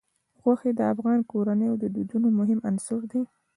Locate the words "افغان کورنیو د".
0.93-1.85